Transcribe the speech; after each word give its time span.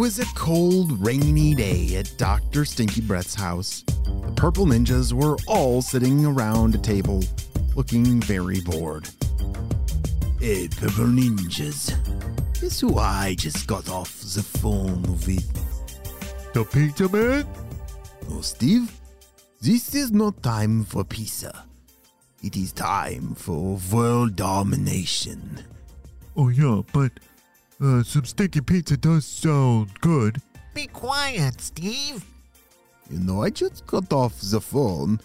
Was 0.00 0.18
a 0.18 0.24
cold, 0.34 0.98
rainy 1.04 1.54
day 1.54 1.94
at 1.96 2.10
Dr. 2.16 2.64
Stinky 2.64 3.02
Breath's 3.02 3.34
house. 3.34 3.82
The 3.82 4.32
Purple 4.34 4.64
Ninjas 4.64 5.12
were 5.12 5.36
all 5.46 5.82
sitting 5.82 6.24
around 6.24 6.74
a 6.74 6.78
table, 6.78 7.22
looking 7.76 8.18
very 8.22 8.62
bored. 8.62 9.06
Hey, 10.40 10.68
Purple 10.68 11.04
Ninjas. 11.04 11.92
Guess 12.58 12.80
who 12.80 12.96
I 12.96 13.34
just 13.38 13.66
got 13.66 13.90
off 13.90 14.18
the 14.22 14.42
phone 14.42 15.02
with? 15.02 16.54
The 16.54 16.64
pizza 16.64 17.06
man? 17.06 17.46
Oh, 18.30 18.40
Steve? 18.40 18.98
This 19.60 19.94
is 19.94 20.12
not 20.12 20.42
time 20.42 20.84
for 20.84 21.04
pizza. 21.04 21.66
It 22.42 22.56
is 22.56 22.72
time 22.72 23.34
for 23.34 23.78
world 23.92 24.34
domination. 24.34 25.62
Oh, 26.34 26.48
yeah, 26.48 26.80
but 26.94 27.12
uh, 27.80 28.02
some 28.02 28.24
stinky 28.24 28.60
pizza 28.60 28.96
does 28.96 29.24
sound 29.24 29.90
good. 30.00 30.40
Be 30.74 30.86
quiet, 30.86 31.60
Steve. 31.60 32.24
You 33.10 33.18
know, 33.20 33.42
I 33.42 33.50
just 33.50 33.86
got 33.86 34.12
off 34.12 34.40
the 34.40 34.60
phone 34.60 35.20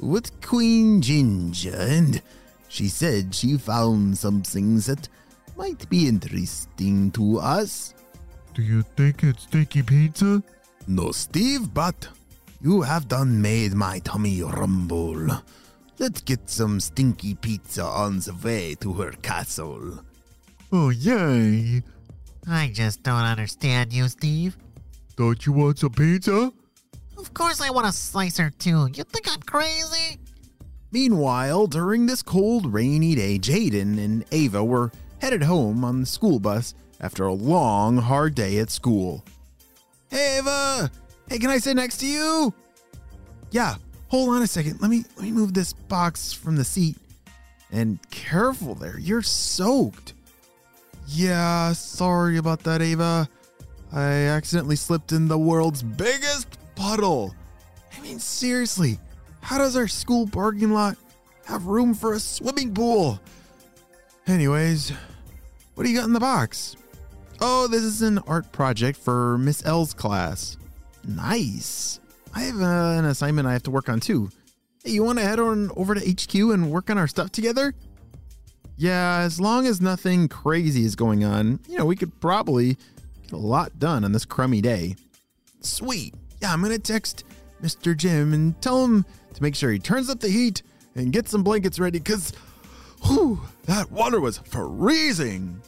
with 0.00 0.40
Queen 0.40 1.02
Ginger, 1.02 1.76
and 1.76 2.22
she 2.68 2.88
said 2.88 3.34
she 3.34 3.58
found 3.58 4.16
some 4.16 4.42
things 4.42 4.86
that 4.86 5.08
might 5.56 5.88
be 5.88 6.08
interesting 6.08 7.10
to 7.12 7.38
us. 7.38 7.94
Do 8.54 8.62
you 8.62 8.82
think 8.96 9.22
it's 9.22 9.42
stinky 9.42 9.82
pizza? 9.82 10.42
No, 10.86 11.12
Steve, 11.12 11.74
but 11.74 12.08
you 12.62 12.82
have 12.82 13.08
done 13.08 13.42
made 13.42 13.74
my 13.74 13.98
tummy 13.98 14.42
rumble. 14.42 15.28
Let's 15.98 16.20
get 16.20 16.48
some 16.48 16.80
stinky 16.80 17.34
pizza 17.34 17.84
on 17.84 18.20
the 18.20 18.34
way 18.42 18.74
to 18.76 18.92
her 18.94 19.12
castle. 19.22 20.04
Oh, 20.72 20.90
yay! 20.90 21.82
I 22.48 22.70
just 22.72 23.02
don't 23.02 23.24
understand 23.24 23.92
you, 23.92 24.08
Steve. 24.08 24.56
Don't 25.16 25.44
you 25.44 25.52
want 25.52 25.78
some 25.78 25.90
pizza? 25.90 26.52
Of 27.18 27.34
course 27.34 27.60
I 27.60 27.70
want 27.70 27.86
a 27.86 27.92
slice 27.92 28.38
or 28.38 28.50
two. 28.50 28.88
You 28.94 29.04
think 29.04 29.30
I'm 29.30 29.40
crazy? 29.42 30.18
Meanwhile, 30.92 31.66
during 31.66 32.06
this 32.06 32.22
cold, 32.22 32.72
rainy 32.72 33.14
day, 33.14 33.38
Jaden 33.38 34.02
and 34.02 34.24
Ava 34.30 34.62
were 34.64 34.92
headed 35.20 35.42
home 35.42 35.84
on 35.84 36.00
the 36.00 36.06
school 36.06 36.38
bus 36.38 36.74
after 37.00 37.24
a 37.24 37.32
long, 37.32 37.96
hard 37.96 38.34
day 38.34 38.58
at 38.58 38.70
school. 38.70 39.24
Hey, 40.10 40.38
Ava! 40.38 40.90
Hey, 41.28 41.38
can 41.38 41.50
I 41.50 41.58
sit 41.58 41.74
next 41.74 41.96
to 41.98 42.06
you? 42.06 42.54
Yeah, 43.50 43.76
hold 44.08 44.28
on 44.30 44.42
a 44.42 44.46
second. 44.46 44.80
Let 44.80 44.90
me 44.90 45.04
let 45.16 45.24
me 45.24 45.32
move 45.32 45.52
this 45.54 45.72
box 45.72 46.32
from 46.32 46.56
the 46.56 46.64
seat. 46.64 46.96
And 47.72 47.98
careful 48.10 48.74
there, 48.74 48.98
you're 48.98 49.22
soaked. 49.22 50.14
Yeah, 51.06 51.72
sorry 51.72 52.36
about 52.36 52.60
that, 52.64 52.82
Ava. 52.82 53.28
I 53.92 54.02
accidentally 54.02 54.76
slipped 54.76 55.12
in 55.12 55.28
the 55.28 55.38
world's 55.38 55.82
biggest 55.82 56.58
puddle. 56.74 57.34
I 57.96 58.00
mean, 58.00 58.18
seriously, 58.18 58.98
how 59.40 59.58
does 59.58 59.76
our 59.76 59.88
school 59.88 60.26
parking 60.26 60.72
lot 60.72 60.96
have 61.46 61.66
room 61.66 61.94
for 61.94 62.14
a 62.14 62.20
swimming 62.20 62.74
pool? 62.74 63.20
Anyways, 64.26 64.92
what 65.74 65.84
do 65.84 65.90
you 65.90 65.96
got 65.96 66.06
in 66.06 66.12
the 66.12 66.20
box? 66.20 66.76
Oh, 67.40 67.68
this 67.68 67.82
is 67.82 68.02
an 68.02 68.18
art 68.26 68.50
project 68.50 68.98
for 68.98 69.38
Miss 69.38 69.64
L's 69.64 69.94
class. 69.94 70.56
Nice. 71.06 72.00
I 72.34 72.40
have 72.40 72.60
uh, 72.60 72.98
an 72.98 73.04
assignment 73.04 73.46
I 73.46 73.52
have 73.52 73.62
to 73.64 73.70
work 73.70 73.88
on 73.88 74.00
too. 74.00 74.30
Hey, 74.82 74.92
you 74.92 75.04
want 75.04 75.18
to 75.18 75.24
head 75.24 75.38
on 75.38 75.70
over 75.76 75.94
to 75.94 76.00
HQ 76.00 76.34
and 76.34 76.70
work 76.70 76.90
on 76.90 76.98
our 76.98 77.06
stuff 77.06 77.30
together? 77.30 77.74
Yeah, 78.76 79.20
as 79.20 79.40
long 79.40 79.66
as 79.66 79.80
nothing 79.80 80.28
crazy 80.28 80.84
is 80.84 80.96
going 80.96 81.24
on, 81.24 81.60
you 81.68 81.78
know, 81.78 81.86
we 81.86 81.96
could 81.96 82.20
probably 82.20 82.76
get 83.22 83.32
a 83.32 83.36
lot 83.36 83.78
done 83.78 84.04
on 84.04 84.12
this 84.12 84.24
crummy 84.24 84.60
day. 84.60 84.96
Sweet. 85.60 86.14
Yeah, 86.42 86.52
I'm 86.52 86.62
gonna 86.62 86.78
text 86.78 87.24
Mr. 87.62 87.96
Jim 87.96 88.34
and 88.34 88.60
tell 88.60 88.84
him 88.84 89.04
to 89.32 89.42
make 89.42 89.54
sure 89.54 89.70
he 89.70 89.78
turns 89.78 90.10
up 90.10 90.20
the 90.20 90.28
heat 90.28 90.62
and 90.94 91.12
get 91.12 91.28
some 91.28 91.42
blankets 91.42 91.78
ready, 91.78 92.00
cause 92.00 92.32
whew, 93.04 93.40
that 93.64 93.90
water 93.90 94.20
was 94.20 94.38
freezing. 94.38 95.60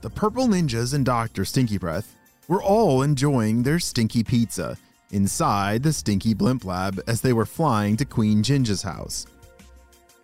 The 0.00 0.10
purple 0.10 0.46
ninjas 0.46 0.94
and 0.94 1.04
Dr. 1.04 1.44
Stinky 1.44 1.78
Breath 1.78 2.14
were 2.46 2.62
all 2.62 3.02
enjoying 3.02 3.62
their 3.62 3.80
stinky 3.80 4.22
pizza 4.22 4.76
inside 5.10 5.82
the 5.82 5.92
stinky 5.92 6.34
blimp 6.34 6.64
lab 6.64 7.00
as 7.08 7.20
they 7.20 7.32
were 7.32 7.46
flying 7.46 7.96
to 7.96 8.04
Queen 8.04 8.42
Ginger's 8.42 8.82
house. 8.82 9.26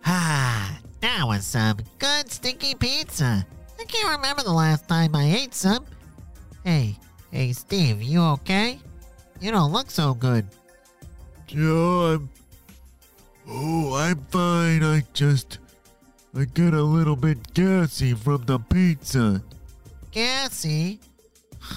Ah, 0.07 0.79
that 1.05 1.27
was 1.27 1.45
some 1.45 1.77
good 1.99 2.31
stinky 2.31 2.75
pizza. 2.75 3.47
I 3.79 3.85
can't 3.85 4.17
remember 4.17 4.43
the 4.43 4.53
last 4.53 4.89
time 4.89 5.15
I 5.15 5.25
ate 5.25 5.53
some. 5.53 5.85
Hey, 6.65 6.97
hey, 7.31 7.53
Steve, 7.53 8.01
you 8.01 8.23
okay? 8.23 8.79
You 9.39 9.51
don't 9.51 9.71
look 9.71 9.91
so 9.91 10.15
good. 10.15 10.47
Yeah, 11.49 12.17
I'm. 12.17 12.31
Oh, 13.47 13.95
I'm 13.95 14.19
fine. 14.31 14.83
I 14.83 15.03
just. 15.13 15.59
I 16.35 16.47
get 16.47 16.73
a 16.73 16.83
little 16.83 17.17
bit 17.17 17.53
gassy 17.53 18.15
from 18.15 18.45
the 18.47 18.59
pizza. 18.59 19.43
Gassy? 20.11 21.01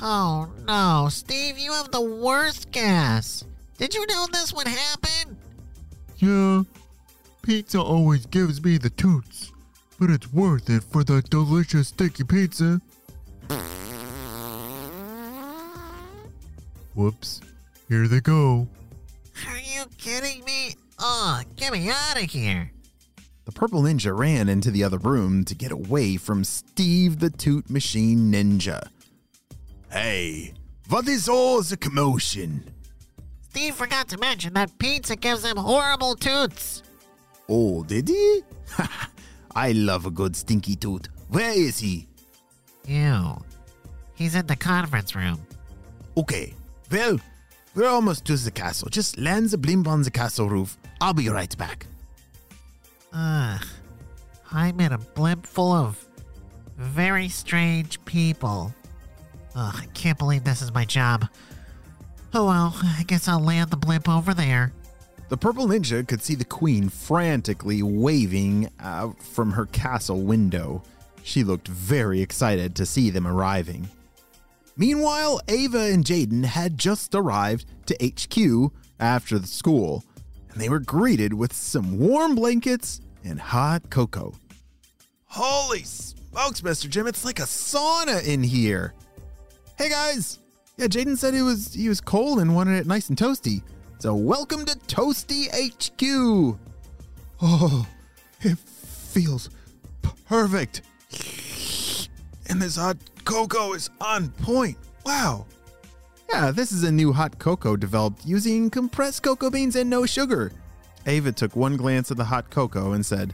Oh 0.01 0.49
no, 0.65 1.09
Steve, 1.11 1.59
you 1.59 1.73
have 1.73 1.91
the 1.91 2.01
worst 2.01 2.71
gas. 2.71 3.43
Did 3.77 3.93
you 3.93 4.05
know 4.07 4.25
this 4.31 4.53
would 4.53 4.67
happen? 4.67 5.37
Yeah, 6.17 6.63
pizza 7.47 7.81
always 7.81 8.25
gives 8.25 8.61
me 8.61 8.77
the 8.77 8.89
toots, 8.89 9.53
but 9.97 10.09
it's 10.09 10.33
worth 10.33 10.69
it 10.69 10.83
for 10.83 11.05
the 11.05 11.21
delicious 11.29 11.87
sticky 11.87 12.25
pizza. 12.25 12.81
Whoops, 16.93 17.39
here 17.87 18.05
they 18.09 18.19
go. 18.19 18.67
Are 19.47 19.59
you 19.59 19.85
kidding 19.97 20.43
me? 20.43 20.75
Oh, 20.99 21.41
get 21.55 21.71
me 21.71 21.89
out 21.89 22.21
of 22.21 22.29
here. 22.29 22.69
The 23.45 23.53
purple 23.53 23.81
ninja 23.81 24.13
ran 24.13 24.49
into 24.49 24.69
the 24.69 24.83
other 24.83 24.97
room 24.97 25.45
to 25.45 25.55
get 25.55 25.71
away 25.71 26.17
from 26.17 26.43
Steve 26.43 27.19
the 27.19 27.29
Toot 27.29 27.69
Machine 27.69 28.29
Ninja. 28.29 28.89
Hey, 29.89 30.53
what 30.89 31.07
is 31.07 31.29
all 31.29 31.61
the 31.61 31.77
commotion? 31.77 32.73
Steve 33.51 33.75
forgot 33.75 34.09
to 34.09 34.17
mention 34.17 34.51
that 34.55 34.77
pizza 34.79 35.15
gives 35.15 35.45
him 35.45 35.55
horrible 35.55 36.13
toots. 36.13 36.83
Oh, 37.49 37.83
did 37.83 38.09
he? 38.09 38.41
I 39.55 39.71
love 39.71 40.05
a 40.05 40.11
good 40.11 40.35
stinky 40.35 40.75
toot. 40.75 41.09
Where 41.29 41.51
is 41.51 41.79
he? 41.79 42.07
Ew. 42.85 43.41
He's 44.15 44.35
in 44.35 44.47
the 44.47 44.55
conference 44.55 45.15
room. 45.15 45.39
Okay, 46.15 46.53
well, 46.91 47.19
we're 47.75 47.87
almost 47.87 48.25
to 48.25 48.37
the 48.37 48.51
castle. 48.51 48.89
Just 48.89 49.17
land 49.17 49.49
the 49.49 49.57
blimp 49.57 49.87
on 49.87 50.01
the 50.01 50.11
castle 50.11 50.49
roof. 50.49 50.77
I'll 50.99 51.13
be 51.13 51.29
right 51.29 51.55
back. 51.57 51.85
Ugh. 53.13 53.63
I'm 54.51 54.79
in 54.79 54.93
a 54.93 54.97
blimp 54.97 55.45
full 55.45 55.73
of 55.73 56.03
very 56.77 57.29
strange 57.29 58.03
people. 58.05 58.73
Ugh, 59.55 59.75
I 59.77 59.85
can't 59.93 60.17
believe 60.17 60.43
this 60.43 60.61
is 60.61 60.73
my 60.73 60.85
job. 60.85 61.27
Oh 62.33 62.45
well, 62.45 62.75
I 62.83 63.03
guess 63.07 63.27
I'll 63.27 63.39
land 63.39 63.71
the 63.71 63.77
blimp 63.77 64.07
over 64.07 64.33
there. 64.33 64.71
The 65.29 65.37
purple 65.37 65.67
ninja 65.67 66.07
could 66.07 66.21
see 66.21 66.35
the 66.35 66.45
queen 66.45 66.87
frantically 66.87 67.83
waving 67.83 68.69
out 68.79 69.21
from 69.21 69.51
her 69.51 69.65
castle 69.65 70.21
window. 70.21 70.83
She 71.23 71.43
looked 71.43 71.67
very 71.67 72.21
excited 72.21 72.75
to 72.75 72.85
see 72.85 73.09
them 73.09 73.27
arriving. 73.27 73.89
Meanwhile, 74.77 75.41
Ava 75.49 75.91
and 75.91 76.05
Jaden 76.05 76.45
had 76.45 76.77
just 76.77 77.13
arrived 77.13 77.65
to 77.87 77.97
HQ 78.01 78.71
after 79.01 79.37
the 79.37 79.47
school, 79.47 80.05
and 80.49 80.61
they 80.61 80.69
were 80.69 80.79
greeted 80.79 81.33
with 81.33 81.51
some 81.51 81.99
warm 81.99 82.35
blankets 82.35 83.01
and 83.25 83.39
hot 83.39 83.89
cocoa. 83.89 84.33
Holy 85.25 85.83
smokes, 85.83 86.61
Mr. 86.61 86.89
Jim, 86.89 87.05
it's 87.05 87.25
like 87.25 87.39
a 87.39 87.43
sauna 87.43 88.25
in 88.25 88.43
here. 88.43 88.93
Hey 89.77 89.89
guys. 89.89 90.39
Yeah, 90.77 90.87
Jaden 90.87 91.17
said 91.17 91.33
he 91.33 91.41
was 91.41 91.73
he 91.73 91.89
was 91.89 91.99
cold 91.99 92.39
and 92.39 92.55
wanted 92.55 92.79
it 92.79 92.87
nice 92.87 93.09
and 93.09 93.17
toasty. 93.17 93.63
So 93.99 94.13
welcome 94.13 94.63
to 94.65 94.77
Toasty 94.77 95.47
HQ. 95.49 96.59
Oh, 97.41 97.87
it 98.41 98.59
feels 98.59 99.49
perfect. 100.25 100.83
And 102.47 102.61
this 102.61 102.75
hot 102.75 102.97
cocoa 103.25 103.73
is 103.73 103.89
on 103.99 104.29
point. 104.29 104.77
Wow. 105.03 105.47
Yeah, 106.29 106.51
this 106.51 106.71
is 106.71 106.83
a 106.83 106.91
new 106.91 107.11
hot 107.11 107.39
cocoa 107.39 107.75
developed 107.75 108.23
using 108.23 108.69
compressed 108.69 109.23
cocoa 109.23 109.49
beans 109.49 109.75
and 109.75 109.89
no 109.89 110.05
sugar. 110.05 110.51
Ava 111.07 111.31
took 111.31 111.55
one 111.55 111.75
glance 111.75 112.11
at 112.11 112.17
the 112.17 112.25
hot 112.25 112.51
cocoa 112.51 112.91
and 112.91 113.03
said, 113.03 113.33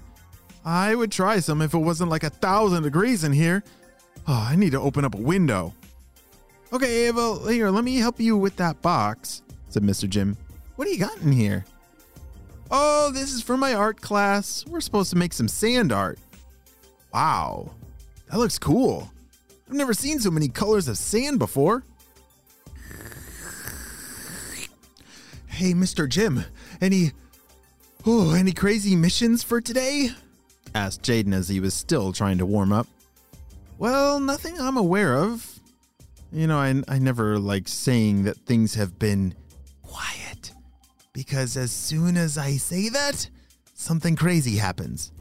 I 0.63 0.95
would 0.95 1.12
try 1.12 1.39
some 1.39 1.62
if 1.62 1.74
it 1.74 1.80
wasn't 1.80 2.10
like 2.10 2.24
a 2.24 2.30
thousand 2.30 2.83
degrees 2.83 3.25
in 3.25 3.33
here. 3.33 3.65
Oh, 4.30 4.48
I 4.50 4.56
need 4.56 4.71
to 4.71 4.80
open 4.80 5.04
up 5.04 5.13
a 5.13 5.21
window. 5.21 5.74
Okay, 6.71 7.07
Ava, 7.07 7.51
here, 7.51 7.69
let 7.69 7.83
me 7.83 7.98
help 7.98 8.18
you 8.21 8.38
with 8.38 8.56
that 8.56 8.81
box, 8.81 9.42
said 9.68 9.83
Mr. 9.83 10.10
Jim. 10.10 10.38
What 10.75 10.85
do 10.85 10.91
you 10.91 10.99
got 10.99 11.21
in 11.21 11.31
here? 11.31 11.65
Oh, 12.71 13.11
this 13.11 13.33
is 13.33 13.43
for 13.43 13.55
my 13.57 13.73
art 13.73 14.01
class. 14.01 14.65
We're 14.67 14.81
supposed 14.81 15.11
to 15.11 15.17
make 15.17 15.33
some 15.33 15.47
sand 15.47 15.91
art. 15.91 16.17
Wow, 17.13 17.71
that 18.29 18.37
looks 18.37 18.57
cool. 18.57 19.11
I've 19.67 19.75
never 19.75 19.93
seen 19.93 20.19
so 20.19 20.31
many 20.31 20.47
colors 20.47 20.87
of 20.87 20.97
sand 20.97 21.37
before. 21.37 21.83
Hey, 25.47 25.73
Mr. 25.73 26.09
Jim, 26.09 26.45
any 26.81 27.11
oh, 28.07 28.33
any 28.33 28.51
crazy 28.51 28.95
missions 28.95 29.43
for 29.43 29.61
today? 29.61 30.09
asked 30.73 31.03
Jaden 31.03 31.33
as 31.33 31.49
he 31.49 31.59
was 31.59 31.75
still 31.75 32.11
trying 32.11 32.39
to 32.39 32.45
warm 32.45 32.73
up. 32.73 32.87
Well, 33.77 34.19
nothing 34.19 34.59
I'm 34.59 34.77
aware 34.77 35.15
of. 35.15 35.59
You 36.31 36.47
know, 36.47 36.57
I, 36.57 36.81
I 36.87 36.97
never 36.97 37.37
like 37.37 37.67
saying 37.67 38.23
that 38.23 38.37
things 38.37 38.73
have 38.73 38.97
been 38.97 39.35
because 41.13 41.56
as 41.56 41.71
soon 41.71 42.18
as 42.18 42.38
I 42.38 42.57
say 42.57 42.89
that, 42.89 43.30
something 43.74 44.15
crazy 44.15 44.57
happens. 44.57 45.12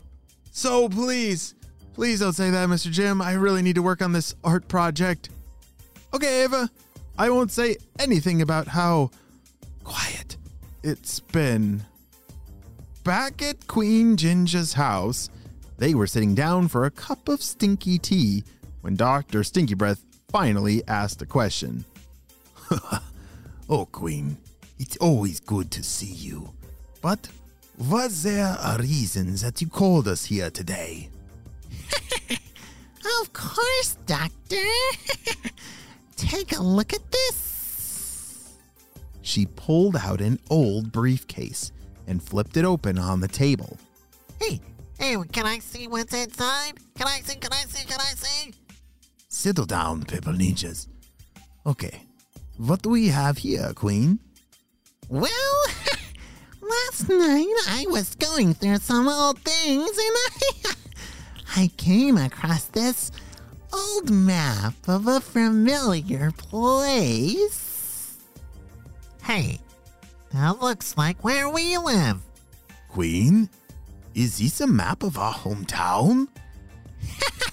So 0.50 0.88
please, 0.88 1.54
please 1.94 2.20
don't 2.20 2.32
say 2.32 2.50
that, 2.50 2.68
Mr. 2.68 2.90
Jim. 2.90 3.20
I 3.20 3.34
really 3.34 3.62
need 3.62 3.76
to 3.76 3.82
work 3.82 4.02
on 4.02 4.12
this 4.12 4.34
art 4.42 4.66
project. 4.68 5.28
Okay, 6.14 6.44
Ava, 6.44 6.70
I 7.18 7.30
won't 7.30 7.52
say 7.52 7.76
anything 7.98 8.42
about 8.42 8.68
how 8.68 9.10
quiet 9.84 10.36
it's 10.82 11.20
been. 11.20 11.82
Back 13.04 13.42
at 13.42 13.66
Queen 13.66 14.16
Ginger's 14.16 14.74
house, 14.74 15.28
they 15.78 15.94
were 15.94 16.06
sitting 16.06 16.34
down 16.34 16.68
for 16.68 16.84
a 16.84 16.90
cup 16.90 17.28
of 17.28 17.42
stinky 17.42 17.98
tea 17.98 18.44
when 18.80 18.96
Dr. 18.96 19.42
Stinky 19.44 19.74
Breath 19.74 20.04
finally 20.30 20.82
asked 20.88 21.20
a 21.22 21.26
question. 21.26 21.84
Oh, 23.68 23.86
Queen, 23.86 24.36
it's 24.82 24.96
always 24.96 25.38
good 25.38 25.70
to 25.70 25.82
see 25.82 26.12
you. 26.12 26.50
But 27.00 27.28
was 27.78 28.24
there 28.24 28.56
a 28.60 28.76
reason 28.80 29.36
that 29.36 29.62
you 29.62 29.68
called 29.68 30.08
us 30.08 30.24
here 30.26 30.50
today? 30.50 31.08
Of 33.20 33.32
course, 33.32 33.96
Doctor. 34.06 34.64
Take 36.16 36.56
a 36.56 36.62
look 36.62 36.92
at 36.92 37.10
this. 37.10 38.56
She 39.22 39.46
pulled 39.46 39.96
out 39.96 40.20
an 40.20 40.38
old 40.50 40.92
briefcase 40.92 41.72
and 42.06 42.22
flipped 42.22 42.56
it 42.56 42.64
open 42.64 42.98
on 42.98 43.20
the 43.20 43.26
table. 43.26 43.76
Hey, 44.40 44.60
hey, 44.98 45.16
can 45.32 45.46
I 45.46 45.58
see 45.58 45.88
what's 45.88 46.14
inside? 46.14 46.74
Can 46.96 47.08
I 47.08 47.20
see? 47.20 47.36
Can 47.36 47.52
I 47.52 47.64
see? 47.68 47.86
Can 47.86 48.00
I 48.00 48.14
see? 48.14 48.54
Settle 49.28 49.66
down, 49.66 50.02
Pepper 50.02 50.32
Ninjas. 50.32 50.86
Okay, 51.66 52.04
what 52.56 52.82
do 52.82 52.90
we 52.90 53.08
have 53.08 53.38
here, 53.38 53.72
Queen? 53.74 54.20
Well, 55.12 55.64
last 56.62 57.10
night 57.10 57.54
I 57.68 57.84
was 57.90 58.14
going 58.14 58.54
through 58.54 58.78
some 58.78 59.06
old 59.10 59.38
things 59.40 59.90
and 59.90 59.98
I 59.98 60.74
I 61.64 61.70
came 61.76 62.16
across 62.16 62.64
this 62.64 63.12
old 63.74 64.10
map 64.10 64.72
of 64.88 65.08
a 65.08 65.20
familiar 65.20 66.30
place. 66.30 68.20
Hey, 69.22 69.60
that 70.32 70.62
looks 70.62 70.96
like 70.96 71.22
where 71.22 71.50
we 71.50 71.76
live. 71.76 72.22
Queen? 72.88 73.50
Is 74.14 74.38
this 74.38 74.62
a 74.62 74.66
map 74.66 75.02
of 75.02 75.18
our 75.18 75.34
hometown? 75.34 76.28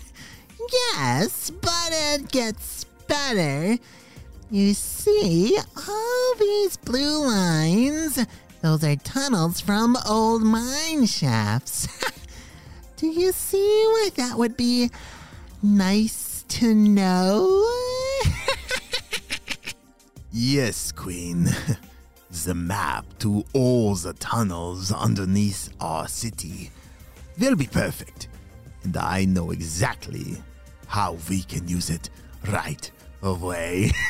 Yes, 0.95 1.49
but 1.49 1.89
it 1.91 2.31
gets 2.31 2.85
better. 3.07 3.77
You 4.51 4.73
see, 4.73 5.55
all 5.87 6.33
these 6.39 6.75
blue 6.77 7.27
lines, 7.27 8.25
those 8.61 8.83
are 8.83 8.95
tunnels 8.95 9.61
from 9.61 9.95
old 10.07 10.41
mine 10.41 11.05
shafts. 11.05 11.87
Do 12.97 13.07
you 13.07 13.31
see 13.31 13.57
why 13.57 14.09
that 14.15 14.37
would 14.39 14.57
be 14.57 14.89
nice 15.61 16.45
to 16.49 16.73
know? 16.73 17.65
Yes, 20.31 20.91
Queen. 20.91 21.49
the 22.45 22.53
map 22.53 23.03
to 23.17 23.43
all 23.53 23.95
the 23.95 24.13
tunnels 24.13 24.91
underneath 24.91 25.73
our 25.81 26.07
city. 26.07 26.69
They'll 27.37 27.55
be 27.55 27.65
perfect. 27.65 28.27
And 28.83 28.95
I 28.95 29.25
know 29.25 29.49
exactly 29.49 30.37
how 30.85 31.17
we 31.27 31.41
can 31.41 31.67
use 31.67 31.89
it 31.89 32.11
right 32.47 32.91
away. 33.21 33.91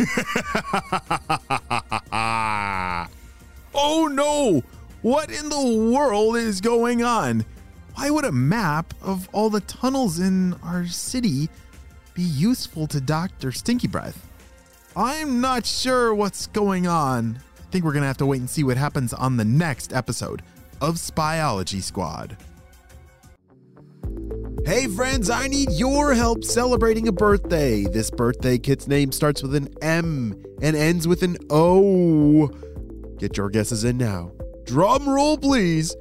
Oh 3.81 4.07
no! 4.07 4.63
What 5.01 5.29
in 5.31 5.50
the 5.50 5.91
world 5.94 6.35
is 6.35 6.59
going 6.59 7.03
on? 7.03 7.45
Why 7.95 8.09
would 8.09 8.25
a 8.25 8.31
map 8.31 8.94
of 9.01 9.29
all 9.31 9.50
the 9.50 9.61
tunnels 9.61 10.19
in 10.19 10.53
our 10.63 10.85
city 10.88 11.50
be 12.13 12.23
useful 12.23 12.88
to 12.88 13.00
Dr. 13.00 13.51
Stinky 13.51 13.88
Breath? 13.88 14.27
I'm 14.95 15.39
not 15.39 15.65
sure 15.65 16.13
what's 16.13 16.47
going 16.47 16.88
on. 16.88 17.39
I 17.59 17.71
think 17.71 17.85
we're 17.85 17.94
gonna 17.94 18.07
have 18.07 18.17
to 18.17 18.25
wait 18.25 18.39
and 18.41 18.50
see 18.50 18.63
what 18.63 18.77
happens 18.77 19.13
on 19.13 19.38
the 19.38 19.45
next 19.45 19.94
episode 19.94 20.41
of 20.81 20.95
Spyology 20.95 21.81
Squad. 21.81 22.35
Hey 24.69 24.86
friends, 24.86 25.31
I 25.31 25.48
need 25.48 25.71
your 25.71 26.13
help 26.13 26.44
celebrating 26.44 27.07
a 27.07 27.12
birthday. 27.12 27.86
This 27.86 28.12
birthday 28.12 28.60
kit's 28.60 28.88
name 28.88 29.12
starts 29.12 29.42
with 29.42 29.56
an 29.56 29.69
M 29.81 30.39
and 30.62 30.75
ends 30.75 31.07
with 31.07 31.24
an 31.24 31.38
O. 31.50 32.51
Get 33.18 33.36
your 33.36 33.50
guesses 33.50 33.83
in 33.83 33.98
now. 33.98 34.31
Drum 34.66 35.10
roll, 35.10 35.39
please. 35.39 35.95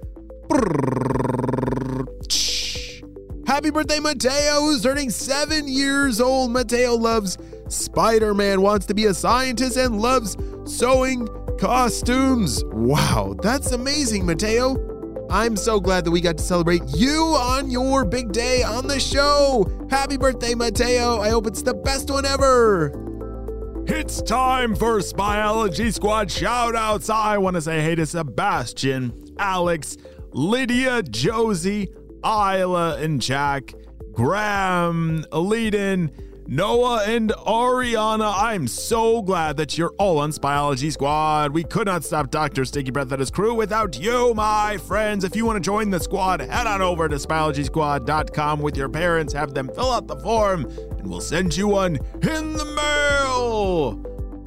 Happy 3.47 3.71
birthday, 3.71 4.01
Mateo, 4.01 4.61
who's 4.61 4.83
turning 4.83 5.09
seven 5.09 5.67
years 5.67 6.21
old. 6.21 6.51
Mateo 6.51 6.95
loves 6.95 7.39
Spider 7.69 8.35
Man, 8.35 8.61
wants 8.61 8.85
to 8.85 8.93
be 8.93 9.07
a 9.07 9.15
scientist, 9.15 9.79
and 9.79 9.99
loves 9.99 10.37
sewing 10.67 11.27
costumes. 11.59 12.63
Wow, 12.67 13.35
that's 13.41 13.73
amazing, 13.73 14.27
Mateo. 14.27 14.98
I'm 15.31 15.57
so 15.57 15.79
glad 15.79 16.07
that 16.07 16.11
we 16.11 16.23
got 16.23 16.39
to 16.39 16.45
celebrate 16.45 16.83
you 16.97 17.35
on 17.39 17.71
your 17.71 18.07
big 18.07 18.33
day 18.33 18.63
on 18.63 18.87
the 18.87 18.99
show. 18.99 19.67
Happy 19.91 20.17
birthday, 20.17 20.55
Mateo. 20.55 21.21
I 21.21 21.29
hope 21.29 21.47
it's 21.47 21.61
the 21.61 21.75
best 21.75 22.11
one 22.11 22.25
ever. 22.25 23.85
It's 23.87 24.23
time 24.23 24.75
for 24.75 24.99
Spyology 25.01 25.93
Squad 25.93 26.29
shoutouts. 26.29 27.13
I 27.13 27.37
want 27.37 27.57
to 27.57 27.61
say 27.61 27.83
hey 27.83 27.95
to 27.97 28.07
Sebastian, 28.07 29.13
Alex, 29.39 29.99
Lydia, 30.33 31.03
Josie, 31.03 31.89
Isla, 32.25 32.97
and 32.99 33.21
Jack, 33.21 33.75
Graham, 34.13 35.25
Aliden, 35.31 36.11
Noah, 36.51 37.03
and 37.05 37.29
Ariana. 37.47 38.33
I'm 38.35 38.67
so 38.69 39.21
glad 39.21 39.59
that 39.59 39.77
you're 39.77 39.93
all 39.99 40.19
on 40.19 40.31
Spyology 40.31 40.91
Squad. 40.91 41.53
We 41.53 41.63
could 41.63 41.85
not 41.85 42.05
stop 42.05 42.31
Dr. 42.31 42.65
Stinky 42.65 42.91
Breath 42.91 43.13
and 43.13 43.21
his 43.21 43.31
crew 43.31 43.53
without 43.53 44.01
you, 44.01 44.33
my 44.33 44.79
friends. 44.79 45.25
If 45.25 45.37
you 45.37 45.45
want 45.45 45.57
to 45.57 45.61
join 45.61 45.91
the 45.91 46.01
squad, 46.01 46.41
head 46.41 46.67
on 46.67 46.81
over 46.81 47.07
to 47.07 47.17
spyologysquad.com 47.17 48.61
with 48.61 48.79
your 48.79 48.89
parents, 48.89 49.35
have 49.35 49.53
them 49.53 49.69
fill 49.75 49.93
out 49.93 50.07
the 50.07 50.17
form, 50.21 50.65
and 50.65 51.07
we'll 51.07 51.21
send 51.21 51.55
you 51.55 51.69
one 51.69 51.97
in 52.23 52.55
the 52.55 52.65
mail. 52.65 54.03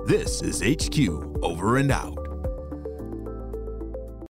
This 0.07 0.41
is 0.41 0.63
HQ 0.63 1.43
over 1.43 1.77
and 1.77 1.91
out. 1.91 2.20